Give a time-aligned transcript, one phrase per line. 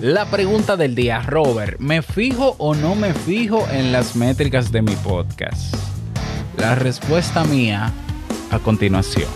[0.00, 4.82] La pregunta del día, Robert, ¿me fijo o no me fijo en las métricas de
[4.82, 5.72] mi podcast?
[6.58, 7.92] La respuesta mía
[8.50, 9.28] a continuación.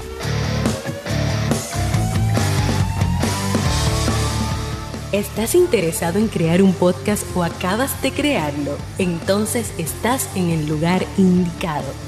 [5.13, 8.77] ¿Estás interesado en crear un podcast o acabas de crearlo?
[8.99, 12.08] Entonces estás en el lugar indicado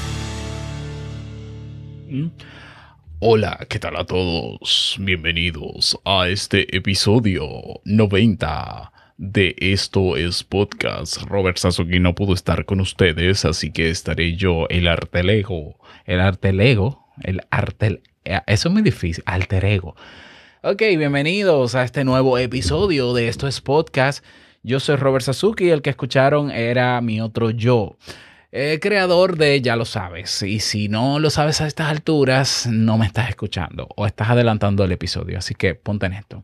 [3.19, 4.97] Hola, ¿qué tal a todos?
[4.99, 7.47] Bienvenidos a este episodio
[7.85, 11.21] 90 de Esto es Podcast.
[11.21, 15.79] Robert Sasuki no pudo estar con ustedes, así que estaré yo, el artelego.
[16.05, 18.01] El artelego, el artel...
[18.25, 19.95] Eh, eso es muy difícil, alter ego.
[20.63, 24.25] Ok, bienvenidos a este nuevo episodio de Esto es Podcast.
[24.63, 27.95] Yo soy Robert Sasuki el que escucharon era mi otro yo.
[28.53, 30.43] Eh, creador de Ya lo sabes.
[30.43, 34.83] Y si no lo sabes a estas alturas, no me estás escuchando o estás adelantando
[34.83, 35.37] el episodio.
[35.37, 36.43] Así que ponte en esto.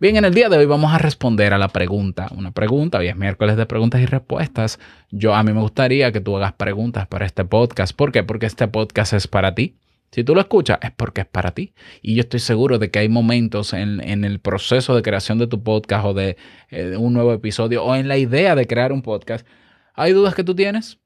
[0.00, 2.28] Bien, en el día de hoy vamos a responder a la pregunta.
[2.34, 4.80] Una pregunta, hoy es miércoles de preguntas y respuestas.
[5.10, 7.94] Yo a mí me gustaría que tú hagas preguntas para este podcast.
[7.94, 8.22] ¿Por qué?
[8.22, 9.76] Porque este podcast es para ti.
[10.12, 11.74] Si tú lo escuchas es porque es para ti.
[12.00, 15.62] Y yo estoy seguro de que hay momentos en, el proceso de creación de tu
[15.62, 16.38] podcast o de,
[16.70, 19.46] eh, de un nuevo episodio o en la idea de crear un podcast.
[19.94, 21.03] ¿Hay dudas que tú tienes?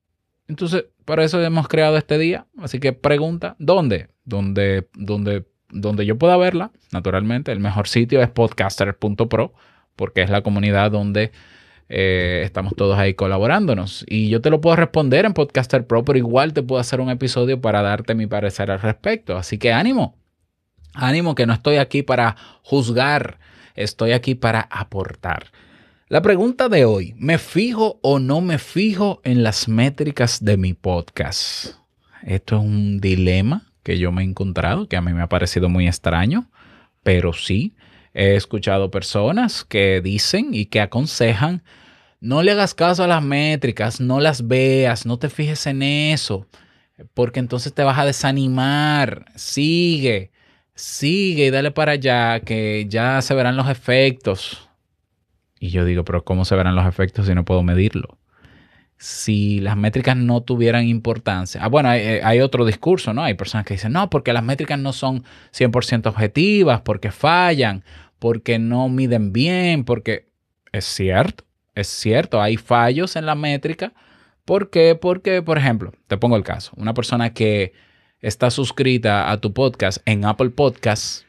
[0.49, 2.47] Entonces, para eso hemos creado este día.
[2.59, 4.09] Así que pregunta, ¿dónde?
[4.25, 7.53] Donde, donde, donde yo pueda verla, naturalmente.
[7.53, 9.55] El mejor sitio es podcaster.pro,
[9.95, 11.33] porque es la comunidad donde
[11.91, 14.05] eh, estamos todos ahí colaborándonos.
[14.09, 17.11] Y yo te lo puedo responder en Podcaster Pro, pero igual te puedo hacer un
[17.11, 19.37] episodio para darte mi parecer al respecto.
[19.37, 20.17] Así que ánimo,
[20.95, 23.39] ánimo que no estoy aquí para juzgar,
[23.75, 25.47] estoy aquí para aportar.
[26.11, 30.73] La pregunta de hoy, ¿me fijo o no me fijo en las métricas de mi
[30.73, 31.75] podcast?
[32.23, 35.69] Esto es un dilema que yo me he encontrado, que a mí me ha parecido
[35.69, 36.51] muy extraño,
[37.03, 37.75] pero sí,
[38.15, 41.63] he escuchado personas que dicen y que aconsejan,
[42.21, 46.47] no le hagas caso a las métricas, no las veas, no te fijes en eso,
[47.13, 50.31] porque entonces te vas a desanimar, sigue,
[50.75, 54.68] sigue y dale para allá, que ya se verán los efectos.
[55.61, 58.19] Y yo digo, pero ¿cómo se verán los efectos si no puedo medirlo?
[58.97, 61.63] Si las métricas no tuvieran importancia.
[61.63, 63.23] Ah, bueno, hay, hay, otro discurso, ¿no?
[63.23, 67.85] Hay personas que dicen, no, porque las métricas no son 100% objetivas, porque fallan,
[68.19, 70.29] porque no miden bien, porque
[70.73, 71.45] es cierto,
[71.75, 73.93] es cierto, hay fallos en la métrica.
[74.45, 74.95] ¿Por qué?
[74.95, 77.73] Porque, por ejemplo, te pongo el caso, una persona que
[78.21, 81.27] está suscrita a tu podcast en Apple Podcasts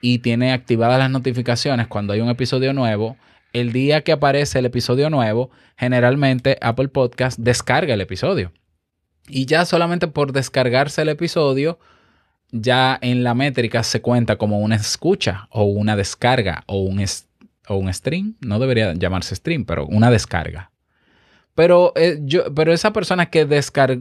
[0.00, 3.16] y tiene activadas las notificaciones cuando hay un episodio nuevo,
[3.54, 8.52] el día que aparece el episodio nuevo, generalmente Apple Podcast descarga el episodio.
[9.28, 11.78] Y ya solamente por descargarse el episodio,
[12.50, 17.02] ya en la métrica se cuenta como una escucha o una descarga o un,
[17.68, 18.36] o un stream.
[18.40, 20.72] No debería llamarse stream, pero una descarga.
[21.54, 23.46] Pero, eh, yo, pero esa persona que,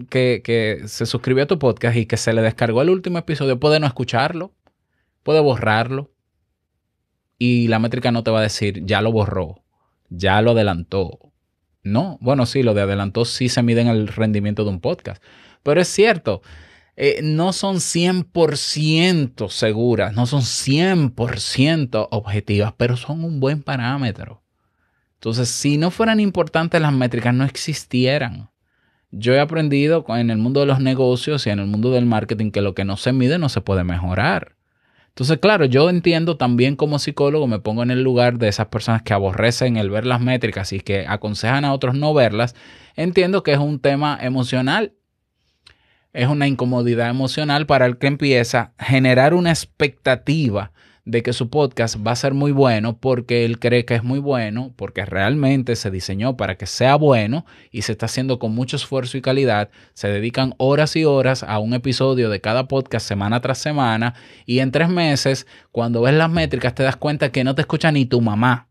[0.09, 3.59] que, que se suscribió a tu podcast y que se le descargó el último episodio
[3.59, 4.52] puede no escucharlo,
[5.22, 6.12] puede borrarlo,
[7.38, 9.63] y la métrica no te va a decir, ya lo borró,
[10.09, 11.19] ya lo adelantó.
[11.83, 15.21] No, bueno, sí, lo de adelantó sí se mide en el rendimiento de un podcast.
[15.63, 16.41] Pero es cierto,
[16.95, 24.44] eh, no son 100% seguras, no son 100% objetivas, pero son un buen parámetro.
[25.15, 28.50] Entonces, si no fueran importantes las métricas, no existieran.
[29.09, 32.51] Yo he aprendido en el mundo de los negocios y en el mundo del marketing
[32.51, 34.55] que lo que no se mide no se puede mejorar.
[35.13, 39.03] Entonces, claro, yo entiendo también como psicólogo, me pongo en el lugar de esas personas
[39.03, 42.56] que aborrecen el ver las métricas y que aconsejan a otros no verlas.
[42.95, 44.94] Entiendo que es un tema emocional,
[46.13, 50.71] es una incomodidad emocional para el que empieza a generar una expectativa
[51.05, 54.19] de que su podcast va a ser muy bueno porque él cree que es muy
[54.19, 58.77] bueno, porque realmente se diseñó para que sea bueno y se está haciendo con mucho
[58.77, 59.69] esfuerzo y calidad.
[59.94, 64.15] Se dedican horas y horas a un episodio de cada podcast semana tras semana
[64.45, 67.91] y en tres meses, cuando ves las métricas, te das cuenta que no te escucha
[67.91, 68.69] ni tu mamá.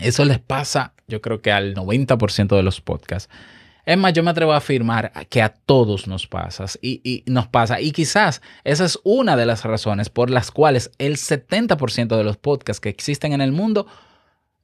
[0.00, 3.32] Eso les pasa, yo creo que al 90% de los podcasts.
[3.86, 7.80] Es más, yo me atrevo a afirmar que a todos nos pasa y, nos pasa.
[7.80, 12.36] Y quizás esa es una de las razones por las cuales el 70% de los
[12.36, 13.86] podcasts que existen en el mundo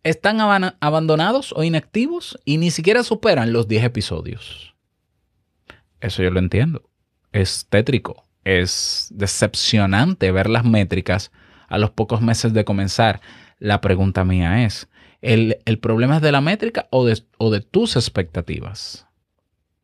[0.03, 0.41] están
[0.81, 4.75] abandonados o inactivos y ni siquiera superan los 10 episodios.
[6.01, 6.83] Eso yo lo entiendo.
[7.31, 11.31] Es tétrico, es decepcionante ver las métricas
[11.69, 13.21] a los pocos meses de comenzar.
[13.61, 14.89] La pregunta mía es,
[15.21, 19.07] ¿el, problema es de la métrica o de, o de tus expectativas?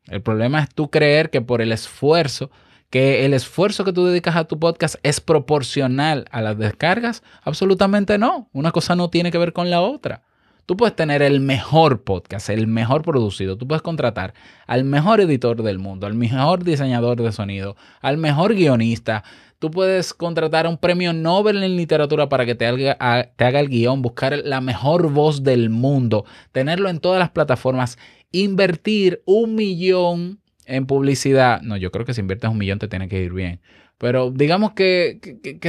[0.09, 2.49] El problema es tú creer que por el esfuerzo
[2.89, 7.23] que el esfuerzo que tú dedicas a tu podcast es proporcional a las descargas?
[7.43, 8.49] Absolutamente no.
[8.51, 10.23] Una cosa no tiene que ver con la otra.
[10.65, 13.57] Tú puedes tener el mejor podcast, el mejor producido.
[13.57, 14.35] Tú puedes contratar
[14.67, 19.23] al mejor editor del mundo, al mejor diseñador de sonido, al mejor guionista.
[19.59, 24.01] Tú puedes contratar a un premio Nobel en literatura para que te haga, el guion,
[24.01, 27.97] buscar la mejor voz del mundo, tenerlo en todas las plataformas,
[28.31, 33.09] invertir un millón en publicidad, no, yo creo que si inviertes un millón te tiene
[33.09, 33.59] que ir bien.
[33.97, 35.19] Pero digamos que,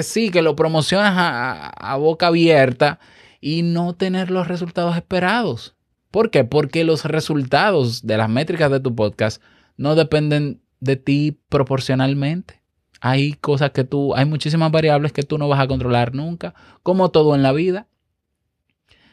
[0.02, 3.00] sí, que lo promocionas a, boca abierta
[3.40, 5.74] y no tener los resultados esperados.
[6.12, 6.44] ¿Por qué?
[6.44, 9.42] Porque los resultados de las métricas de tu podcast
[9.76, 12.59] no dependen de ti proporcionalmente.
[13.00, 17.10] Hay cosas que tú, hay muchísimas variables que tú no vas a controlar nunca, como
[17.10, 17.86] todo en la vida.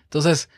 [0.04, 0.50] Entonces,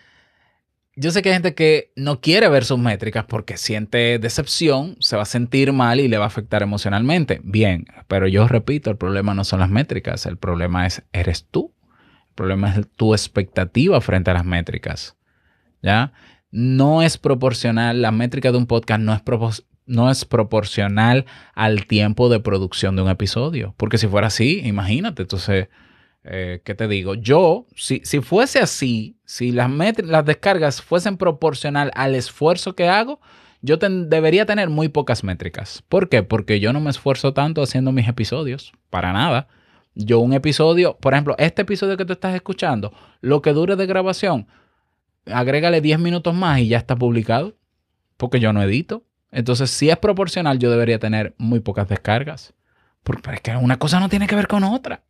[0.96, 5.16] yo sé que hay gente que no quiere ver sus métricas porque siente decepción, se
[5.16, 7.40] va a sentir mal y le va a afectar emocionalmente.
[7.44, 11.74] Bien, pero yo repito, el problema no son las métricas, el problema es eres tú.
[12.30, 15.16] El problema es tu expectativa frente a las métricas.
[15.81, 16.12] ¿Ya?
[16.52, 19.22] No es proporcional, la métrica de un podcast no es,
[19.89, 23.74] no es proporcional al tiempo de producción de un episodio.
[23.75, 25.68] Porque si fuera así, imagínate, entonces
[26.24, 27.15] eh, ¿qué te digo?
[27.15, 29.69] Yo, si, si fuese así, si las,
[30.03, 33.19] las descargas fuesen proporcional al esfuerzo que hago,
[33.62, 35.83] yo debería tener muy pocas métricas.
[35.88, 36.24] ¿Por qué?
[36.24, 39.47] Porque yo no me esfuerzo tanto haciendo mis episodios, para nada.
[39.95, 43.85] Yo un episodio, por ejemplo, este episodio que tú estás escuchando, lo que dure de
[43.85, 44.47] grabación,
[45.25, 47.56] agrégale 10 minutos más y ya está publicado,
[48.18, 49.03] porque yo no edito.
[49.31, 52.54] Entonces, si es proporcional, yo debería tener muy pocas descargas.
[53.04, 55.04] Porque es que una cosa no tiene que ver con otra.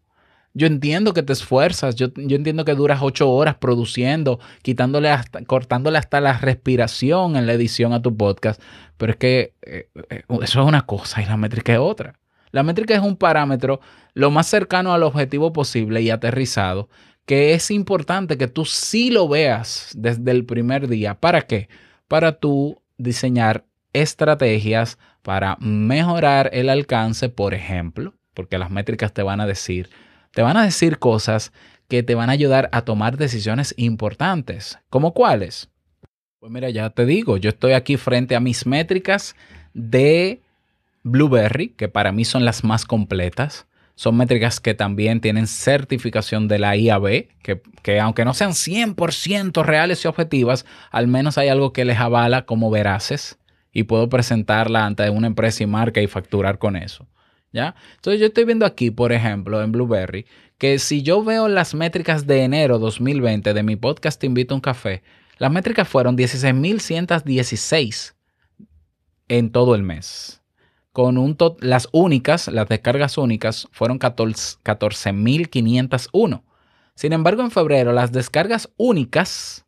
[0.54, 6.00] Yo entiendo que te esfuerzas, yo, entiendo que duras ocho horas produciendo, quitándole hasta, cortándole
[6.00, 8.60] hasta la respiración en la edición a tu podcast,
[8.98, 12.16] pero es que eh, eh, eso es una cosa y la métrica es otra.
[12.52, 13.80] La métrica es un parámetro
[14.16, 16.90] lo más cercano al objetivo posible y aterrizado,
[17.28, 21.14] que es importante que tú sí lo veas desde el primer día.
[21.14, 21.70] ¿Para qué?
[22.08, 29.42] Para tú diseñar estrategias para mejorar el alcance, por ejemplo, porque las métricas te van
[29.42, 29.90] a decir
[30.32, 31.52] te van a decir cosas
[31.88, 34.78] que te van a ayudar a tomar decisiones importantes.
[34.90, 35.70] ¿Como cuáles?
[36.40, 39.36] Pues mira, ya te digo, yo estoy aquí frente a mis métricas
[39.74, 40.42] de
[41.04, 43.66] Blueberry, que para mí son las más completas.
[43.96, 49.62] Son métricas que también tienen certificación de la IAB, que, que aunque no sean 100%
[49.66, 53.39] reales y objetivas, al menos hay algo que les avala como veraces
[53.72, 57.08] y puedo presentarla ante una empresa y marca y facturar con eso.
[57.52, 57.76] ¿ya?
[57.96, 60.26] Entonces yo estoy viendo aquí, por ejemplo, en Blueberry,
[60.58, 64.58] que si yo veo las métricas de enero 2020 de mi podcast Te invito a
[64.58, 65.04] un café,
[65.38, 68.16] las métricas fueron 16.116
[69.30, 70.42] en todo el mes.
[70.92, 76.44] Con un las únicas, las descargas únicas, fueron 14.501.
[76.96, 79.66] Sin embargo, en febrero las descargas únicas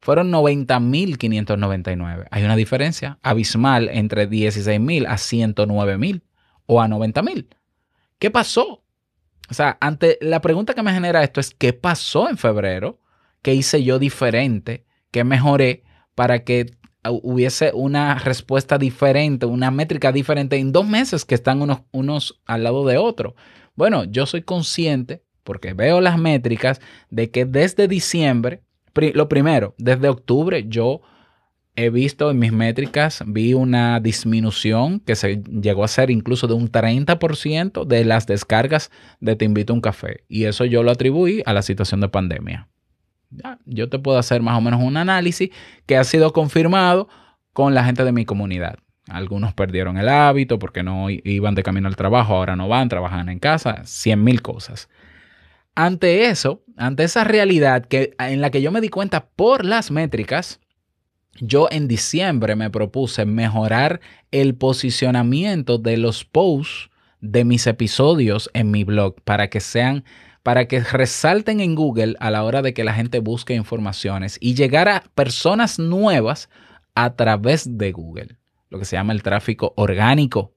[0.00, 2.26] fueron 90.599.
[2.30, 6.22] Hay una diferencia abismal entre 16.000 a 109.000
[6.66, 7.48] o a 90 mil.
[8.18, 8.84] ¿Qué pasó?
[9.50, 13.00] O sea, ante la pregunta que me genera esto es, ¿qué pasó en febrero?
[13.42, 14.86] ¿Qué hice yo diferente?
[15.10, 15.82] ¿Qué mejoré
[16.14, 16.70] para que
[17.04, 22.62] hubiese una respuesta diferente, una métrica diferente en dos meses que están unos, unos al
[22.62, 23.34] lado de otro?
[23.74, 28.62] Bueno, yo soy consciente, porque veo las métricas, de que desde diciembre,
[29.14, 31.00] lo primero, desde octubre yo
[31.76, 36.54] he visto en mis métricas, vi una disminución que se llegó a ser incluso de
[36.54, 40.24] un 30% de las descargas de Te invito a un café.
[40.28, 42.68] Y eso yo lo atribuí a la situación de pandemia.
[43.64, 45.50] yo te puedo hacer más o menos un análisis
[45.86, 47.08] que ha sido confirmado
[47.52, 48.78] con la gente de mi comunidad.
[49.08, 53.28] Algunos perdieron el hábito porque no iban de camino al trabajo, ahora no van, trabajan
[53.28, 54.88] en casa, cien mil cosas.
[55.74, 59.90] Ante eso, ante esa realidad que, en la que yo me di cuenta por las
[59.90, 60.60] métricas,
[61.40, 64.00] yo en diciembre me propuse mejorar
[64.30, 70.04] el posicionamiento de los posts de mis episodios en mi blog para que sean
[70.42, 74.54] para que resalten en Google a la hora de que la gente busque informaciones y
[74.54, 76.48] llegar a personas nuevas
[76.94, 78.38] a través de Google,
[78.70, 80.54] lo que se llama el tráfico orgánico.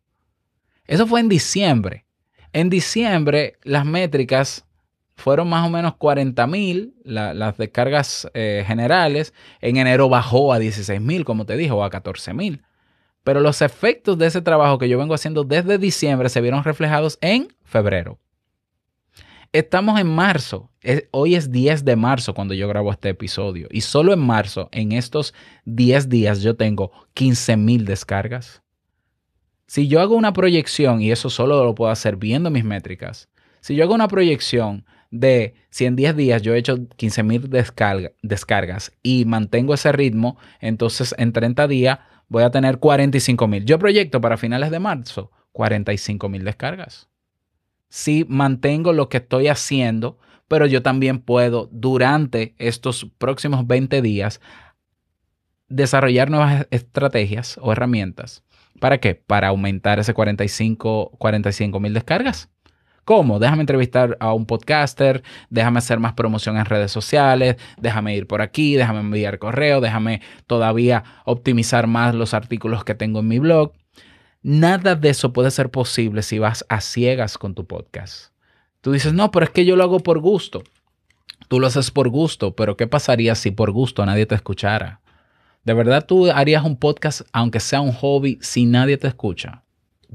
[0.85, 2.05] Eso fue en diciembre.
[2.53, 4.65] En diciembre las métricas
[5.15, 9.33] fueron más o menos 40 mil las descargas eh, generales.
[9.61, 12.61] En enero bajó a 16 mil, como te dije, o a 14 mil.
[13.23, 17.17] Pero los efectos de ese trabajo que yo vengo haciendo desde diciembre se vieron reflejados
[17.21, 18.19] en febrero.
[19.53, 20.71] Estamos en marzo.
[21.11, 23.67] hoy es 10 de marzo cuando yo grabo este episodio.
[23.69, 25.33] Y solo en marzo, en estos
[25.65, 28.63] 10 días, yo tengo 15 mil descargas.
[29.67, 33.29] Si yo hago una proyección, y eso solo lo puedo hacer viendo mis métricas,
[33.61, 37.49] si yo hago una proyección de si en 10 días yo he hecho 15 mil
[37.49, 43.63] descargas y mantengo ese ritmo, entonces en 30 días voy a tener 45 mil.
[43.63, 47.09] Yo proyecto para finales de marzo 45 mil descargas.
[47.89, 50.17] Si mantengo lo que estoy haciendo,
[50.47, 54.41] pero yo también puedo durante estos próximos 20 días
[55.69, 58.43] desarrollar nuevas estrategias o herramientas.
[58.79, 59.13] ¿Para qué?
[59.13, 62.49] Para aumentar ese 45 mil descargas.
[63.05, 63.39] ¿Cómo?
[63.39, 68.41] Déjame entrevistar a un podcaster, déjame hacer más promoción en redes sociales, déjame ir por
[68.41, 73.73] aquí, déjame enviar correo, déjame todavía optimizar más los artículos que tengo en mi blog.
[74.41, 78.31] Nada de eso puede ser posible si vas a ciegas con tu podcast.
[78.81, 80.63] Tú dices, no, pero es que yo lo hago por gusto.
[81.49, 85.01] Tú lo haces por gusto, pero ¿qué pasaría si por gusto nadie te escuchara?
[85.63, 89.63] ¿De verdad tú harías un podcast, aunque sea un hobby, si nadie te escucha?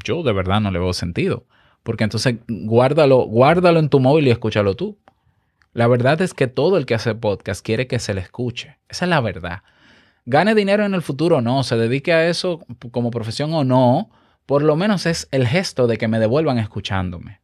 [0.05, 1.47] Yo de verdad no le veo sentido.
[1.89, 4.99] Porque entonces guárdalo, guárdalo en tu móvil y escúchalo tú.
[5.73, 8.77] La verdad es que todo el que hace podcast quiere que se le escuche.
[8.91, 9.63] Esa es la verdad.
[10.27, 14.11] Gane dinero en el futuro o no, se dedique a eso como profesión o no,
[14.45, 17.41] por lo menos es el gesto de que me devuelvan escuchándome.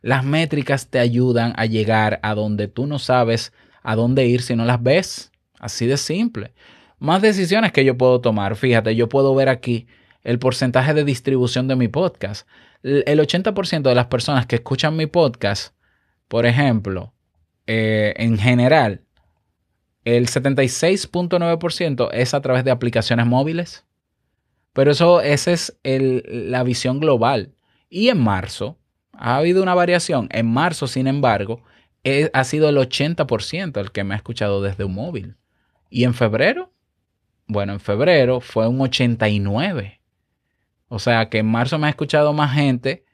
[0.00, 3.52] Las métricas te ayudan a llegar a donde tú no sabes
[3.82, 5.32] a dónde ir si no las ves.
[5.58, 6.52] Así de simple.
[7.00, 8.54] Más decisiones que yo puedo tomar.
[8.54, 9.88] Fíjate, yo puedo ver aquí
[10.24, 12.46] el porcentaje de distribución de mi podcast
[12.82, 15.74] el 80% de las personas que escuchan mi podcast,
[16.28, 17.12] por ejemplo,
[17.66, 19.02] eh, en general,
[20.04, 23.84] el 76.9% es a través de aplicaciones móviles.
[24.72, 27.54] Pero eso, esa es la visión global.
[27.90, 28.78] Y en marzo
[29.12, 30.28] ha habido una variación.
[30.30, 31.62] En marzo, sin embargo,
[32.32, 35.36] ha sido el 80% el que me ha escuchado desde un móvil.
[35.90, 36.72] Y en febrero,
[37.46, 39.97] bueno, en febrero fue un 89%.
[40.88, 43.04] O sea que en marzo me ha escuchado más gente,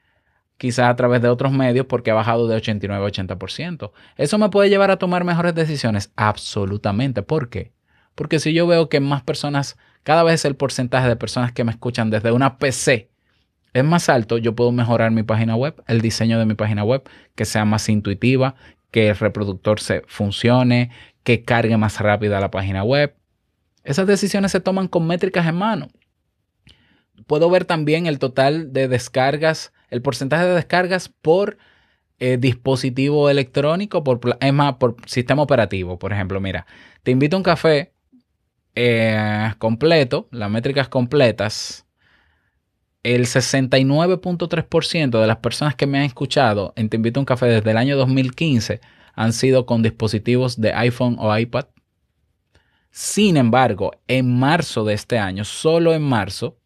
[0.57, 3.91] quizás a través de otros medios, porque ha bajado de 89 a 80%.
[4.15, 6.11] ¿Eso me puede llevar a tomar mejores decisiones?
[6.15, 7.21] Absolutamente.
[7.21, 7.73] ¿Por qué?
[8.15, 11.71] Porque si yo veo que más personas, cada vez el porcentaje de personas que me
[11.71, 13.11] escuchan desde una PC
[13.73, 17.03] es más alto, yo puedo mejorar mi página web, el diseño de mi página web,
[17.35, 18.55] que sea más intuitiva,
[18.89, 20.91] que el reproductor se funcione,
[21.23, 23.17] que cargue más rápida la página web.
[23.83, 25.89] Esas decisiones se toman con métricas en mano
[27.27, 31.57] puedo ver también el total de descargas, el porcentaje de descargas por
[32.19, 35.99] eh, dispositivo electrónico, por, es más, por sistema operativo.
[35.99, 36.65] Por ejemplo, mira,
[37.03, 37.93] te invito a un café
[38.75, 41.85] eh, completo, las métricas completas.
[43.03, 47.45] El 69.3% de las personas que me han escuchado en Te invito a un café
[47.45, 48.81] desde el año 2015
[49.13, 51.65] han sido con dispositivos de iPhone o iPad.
[52.91, 56.57] Sin embargo, en marzo de este año, solo en marzo,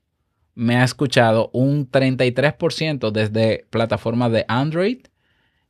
[0.60, 4.98] me ha escuchado un 33% desde plataformas de Android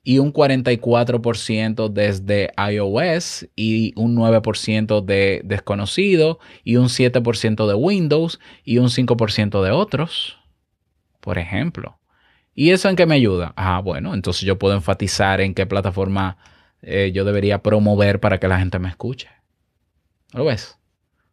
[0.03, 8.39] y un 44% desde iOS y un 9% de desconocido y un 7% de Windows
[8.63, 10.39] y un 5% de otros,
[11.19, 11.99] por ejemplo.
[12.55, 13.53] ¿Y eso en qué me ayuda?
[13.55, 16.37] Ah, bueno, entonces yo puedo enfatizar en qué plataforma
[16.81, 19.29] eh, yo debería promover para que la gente me escuche.
[20.33, 20.79] ¿Lo ves?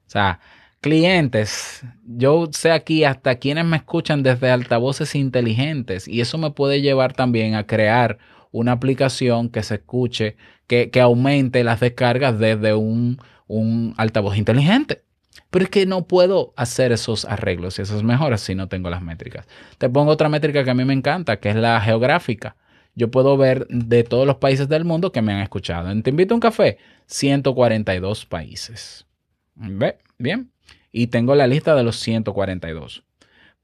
[0.06, 0.40] O sea,
[0.80, 6.80] clientes, yo sé aquí hasta quienes me escuchan desde altavoces inteligentes y eso me puede
[6.80, 8.18] llevar también a crear
[8.52, 15.02] una aplicación que se escuche, que, aumente las descargas desde un, un altavoz inteligente.
[15.50, 19.02] Pero es que no puedo hacer esos arreglos y esas mejoras si no tengo las
[19.02, 19.47] métricas.
[19.78, 22.56] Te pongo otra métrica que a mí me encanta, que es la geográfica.
[22.95, 25.88] Yo puedo ver de todos los países del mundo que me han escuchado.
[26.02, 29.06] Te invito a un café, 142 países.
[29.54, 29.99] ¿Ve?
[30.18, 30.50] Bien
[30.97, 33.05] y tengo la lista de los 142.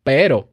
[0.03, 0.53] Pero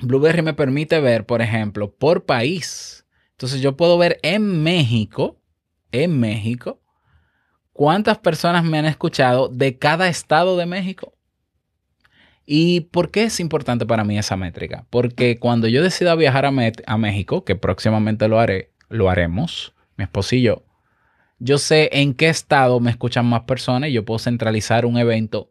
[0.00, 3.06] Blueberry me permite ver, por ejemplo, por país.
[3.30, 5.40] Entonces yo puedo ver en México,
[5.92, 6.82] en México,
[7.72, 11.14] cuántas personas me han escuchado de cada estado de México.
[12.44, 14.86] ¿Y por qué es importante para mí esa métrica?
[14.90, 16.52] Porque cuando yo decida viajar a,
[16.86, 20.64] a México, que próximamente lo haré, lo haremos, mi esposo y yo,
[21.38, 25.48] yo sé en qué estado me escuchan más personas y yo puedo centralizar un evento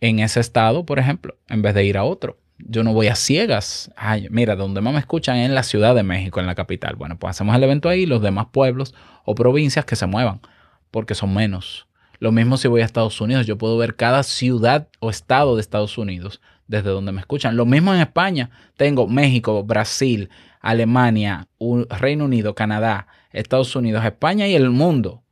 [0.00, 2.38] en ese estado, por ejemplo, en vez de ir a otro.
[2.58, 3.90] Yo no voy a ciegas.
[3.96, 6.96] Ay, mira, donde más me escuchan es en la Ciudad de México, en la capital.
[6.96, 10.40] Bueno, pues hacemos el evento ahí, los demás pueblos o provincias que se muevan,
[10.90, 11.86] porque son menos.
[12.18, 15.60] Lo mismo si voy a Estados Unidos, yo puedo ver cada ciudad o estado de
[15.60, 17.56] Estados Unidos desde donde me escuchan.
[17.56, 21.48] Lo mismo en España, tengo México, Brasil, Alemania,
[21.90, 25.22] Reino Unido, Canadá, Estados Unidos, España y el mundo.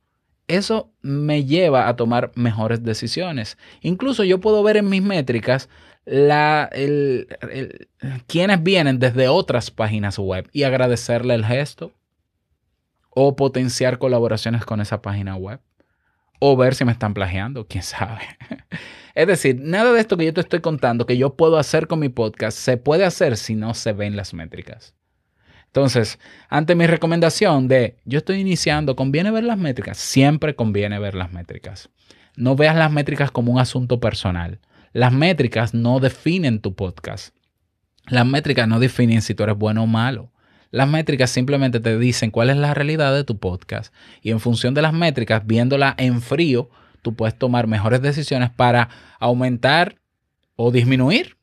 [0.47, 3.57] Eso me lleva a tomar mejores decisiones.
[3.81, 5.69] Incluso yo puedo ver en mis métricas
[6.05, 6.69] la,
[8.27, 11.91] quienes vienen desde otras páginas web y agradecerle el gesto
[13.09, 15.59] o potenciar colaboraciones con esa página web
[16.39, 18.21] o ver si me están plagiando, quién sabe.
[19.15, 21.99] es decir, nada de esto que yo te estoy contando que yo puedo hacer con
[21.99, 24.93] mi podcast se puede hacer si no se ven las métricas.
[25.75, 29.97] Entonces, ante mi recomendación de yo estoy iniciando, ¿conviene ver las métricas?
[29.97, 31.89] Siempre conviene ver las métricas.
[32.37, 34.61] No veas las métricas como un asunto personal.
[34.93, 37.35] Las métricas no definen tu podcast.
[38.07, 40.31] Las métricas no definen si tú eres bueno o malo.
[40.71, 44.75] Las métricas simplemente te dicen cuál es la realidad de tu podcast y en función
[44.75, 46.69] de las métricas, viéndola en frío,
[47.01, 48.87] tú puedes tomar mejores decisiones para
[49.19, 49.97] aumentar
[50.55, 51.35] o disminuir,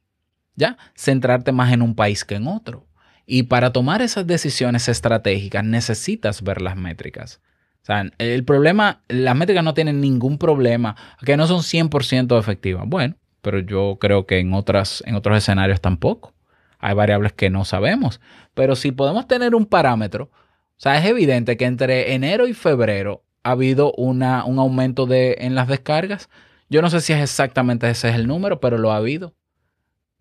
[0.56, 0.78] ¿ya?
[0.94, 2.86] Centrarte más en un país que en otro.
[3.26, 7.40] Y para tomar esas decisiones estratégicas necesitas ver las métricas.
[7.82, 12.84] O sea, el problema, las métricas no tienen ningún problema, que no son 100% efectivas.
[12.86, 16.32] Bueno, pero yo creo que en, otras, en otros escenarios tampoco
[16.78, 18.20] hay variables que no sabemos.
[18.54, 23.24] Pero si podemos tener un parámetro, o sea, es evidente que entre enero y febrero
[23.44, 26.28] ha habido una, un aumento de, en las descargas.
[26.68, 29.34] Yo no sé si es exactamente ese es el número, pero lo ha habido.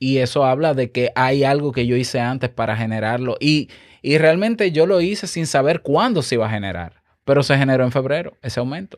[0.01, 3.37] Y eso habla de que hay algo que yo hice antes para generarlo.
[3.39, 3.69] Y,
[4.01, 7.03] y realmente yo lo hice sin saber cuándo se iba a generar.
[7.23, 8.97] Pero se generó en febrero ese aumento.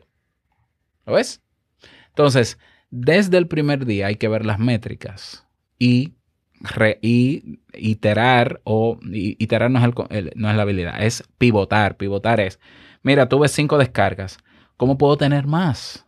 [1.04, 1.42] ¿Lo ves?
[2.08, 2.58] Entonces,
[2.88, 5.46] desde el primer día hay que ver las métricas
[5.78, 6.14] y
[7.02, 11.96] y iterar o iterar no es, no es la habilidad, es pivotar.
[11.96, 12.58] Pivotar es,
[13.02, 14.38] mira, tuve cinco descargas,
[14.78, 16.06] ¿cómo puedo tener más?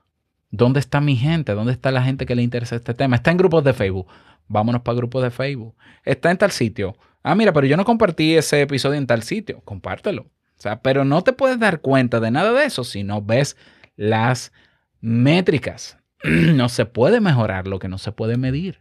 [0.51, 1.53] ¿Dónde está mi gente?
[1.53, 3.17] ¿Dónde está la gente que le interesa este tema?
[3.17, 4.07] Está en grupos de Facebook.
[4.49, 5.75] Vámonos para grupos de Facebook.
[6.05, 6.97] Está en tal sitio.
[7.23, 9.61] Ah, mira, pero yo no compartí ese episodio en tal sitio.
[9.65, 10.23] Compártelo.
[10.23, 13.57] O sea, pero no te puedes dar cuenta de nada de eso si no ves
[13.97, 14.53] las
[15.01, 15.99] métricas.
[16.25, 18.81] no se puede mejorar lo que no se puede medir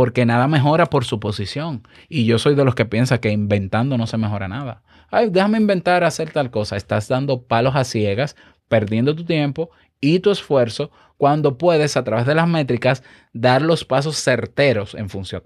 [0.00, 1.82] porque nada mejora por su posición.
[2.08, 4.82] Y yo soy de los que piensa que inventando no se mejora nada.
[5.10, 6.76] Ay, déjame inventar hacer tal cosa.
[6.76, 8.36] Estás dando palos a ciegas,
[8.68, 13.84] perdiendo tu tiempo y tu esfuerzo cuando puedes a través de las métricas dar los
[13.84, 15.42] pasos certeros en función,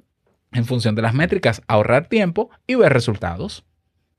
[0.52, 3.64] en función de las métricas, ahorrar tiempo y ver resultados.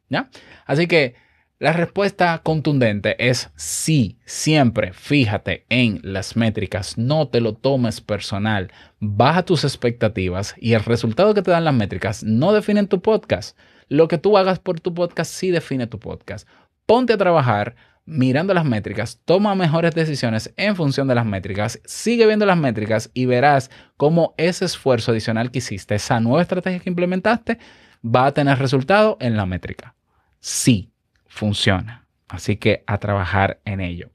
[0.10, 0.30] ¿Ya?
[0.66, 1.16] Así que
[1.58, 8.74] la respuesta contundente es sí, siempre fíjate en las métricas, no te lo tomes personal,
[9.00, 13.58] baja tus expectativas y el resultado que te dan las métricas no definen tu podcast.
[13.88, 16.46] Lo que tú hagas por tu podcast sí define tu podcast.
[16.86, 22.28] Ponte a trabajar mirando las métricas, toma mejores decisiones en función de las métricas, sigue
[22.28, 26.90] viendo las métricas y verás cómo ese esfuerzo adicional que hiciste, esa nueva estrategia que
[26.90, 27.58] implementaste,
[28.04, 29.96] va a tener resultado en la métrica.
[30.40, 30.92] Sí,
[31.26, 32.08] funciona.
[32.28, 34.10] Así que a trabajar en ello.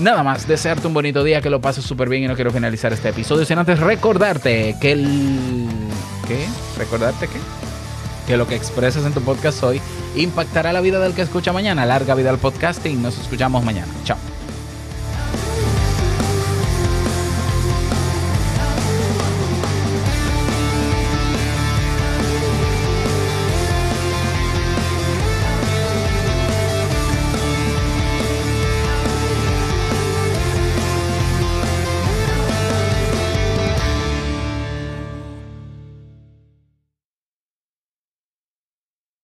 [0.00, 2.92] Nada más, desearte un bonito día, que lo pases súper bien y no quiero finalizar
[2.92, 5.68] este episodio sin antes recordarte que el...
[6.28, 6.46] ¿Qué?
[6.76, 7.65] ¿Recordarte qué?
[8.26, 9.80] Que lo que expresas en tu podcast hoy
[10.16, 11.86] impactará la vida del que escucha mañana.
[11.86, 13.00] Larga vida al podcasting.
[13.02, 13.92] Nos escuchamos mañana.
[14.04, 14.18] Chao.